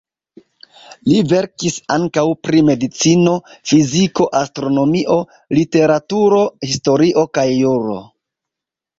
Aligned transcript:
Li 1.09 1.17
verkis 1.31 1.75
ankaŭ 1.95 2.23
pri 2.45 2.61
medicino, 2.69 3.33
fiziko, 3.71 4.27
astronomio, 4.39 5.17
literaturo, 5.59 6.39
historio 6.69 7.27
kaj 7.39 7.45
juro. 7.59 7.99